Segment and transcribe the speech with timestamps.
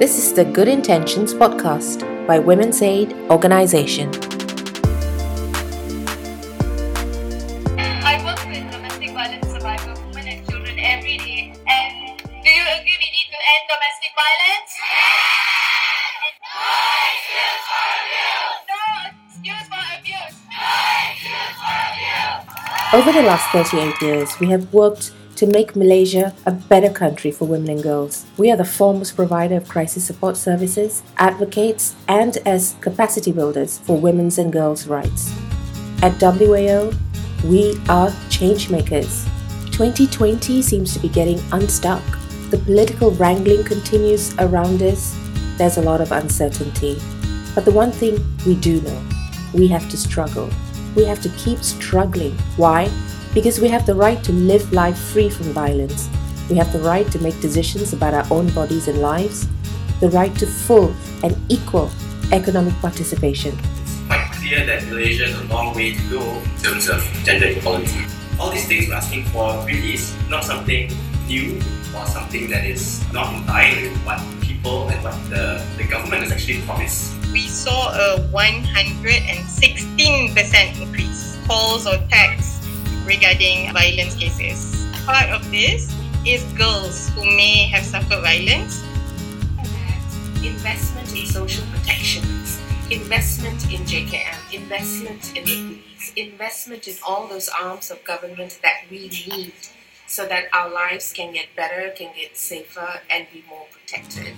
[0.00, 4.08] This is the Good Intentions podcast by Women's Aid Organization.
[8.00, 11.52] I work with domestic violence survivor women and children every day.
[11.68, 14.72] And do you agree we need to end domestic violence?
[18.72, 18.80] No
[19.28, 20.40] excuse for abuse.
[22.94, 27.48] Over the last 38 years, we have worked to make Malaysia a better country for
[27.48, 28.26] women and girls.
[28.36, 33.96] We are the foremost provider of crisis support services, advocates, and as capacity builders for
[33.96, 35.32] women's and girls' rights.
[36.02, 36.94] At WAO,
[37.44, 39.24] we are change makers.
[39.72, 42.04] 2020 seems to be getting unstuck.
[42.50, 45.16] The political wrangling continues around us.
[45.56, 47.00] There's a lot of uncertainty.
[47.54, 49.02] But the one thing we do know
[49.54, 50.50] we have to struggle.
[50.94, 52.36] We have to keep struggling.
[52.58, 52.90] Why?
[53.34, 56.08] Because we have the right to live life free from violence.
[56.48, 59.46] We have the right to make decisions about our own bodies and lives,
[60.00, 61.90] the right to full and equal
[62.32, 63.56] economic participation.
[63.82, 67.46] It's quite clear that Malaysia has a long way to go in terms of gender
[67.46, 68.04] equality.
[68.40, 70.90] All these things we're asking for really is not something
[71.28, 71.60] new
[71.94, 76.24] or something that is not in line with what people and what the, the government
[76.24, 77.14] has actually promised.
[77.32, 82.39] We saw a 116% increase calls or texts
[83.10, 84.86] regarding violence cases.
[85.04, 85.92] Part of this
[86.24, 88.84] is girls who may have suffered violence.
[90.46, 97.48] Investment in social protections, investment in JKM, investment in the police, investment in all those
[97.48, 99.54] arms of government that we need
[100.06, 104.34] so that our lives can get better, can get safer, and be more protected.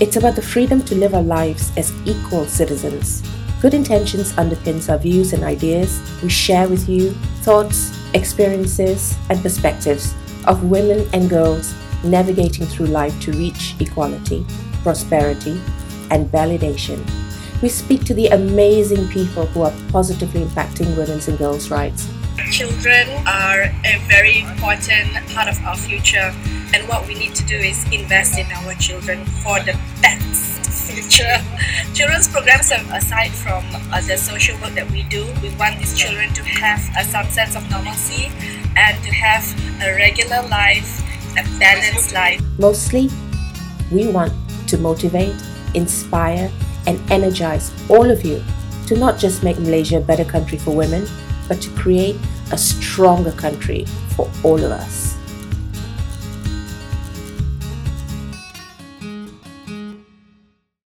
[0.00, 3.22] It's about the freedom to live our lives as equal citizens
[3.64, 5.98] Good Intentions underpins our views and ideas.
[6.22, 10.12] We share with you thoughts, experiences, and perspectives
[10.46, 14.44] of women and girls navigating through life to reach equality,
[14.82, 15.58] prosperity,
[16.10, 17.00] and validation.
[17.62, 22.06] We speak to the amazing people who are positively impacting women's and girls' rights.
[22.50, 26.34] Children are a very important part of our future,
[26.74, 31.38] and what we need to do is invest in our children for the best future.
[31.94, 33.62] Children's programs, aside from
[33.92, 37.26] uh, the social work that we do, we want these children to have uh, some
[37.30, 38.26] sense of normalcy
[38.74, 39.46] and to have
[39.86, 40.98] a regular life,
[41.38, 42.42] a balanced life.
[42.58, 43.08] Mostly,
[43.92, 44.32] we want
[44.66, 45.34] to motivate,
[45.74, 46.50] inspire,
[46.88, 48.42] and energize all of you
[48.88, 51.06] to not just make Malaysia a better country for women,
[51.46, 52.16] but to create
[52.50, 53.84] a stronger country
[54.16, 55.13] for all of us.